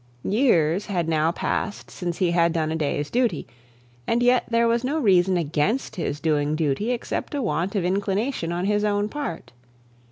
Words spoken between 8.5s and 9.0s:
on his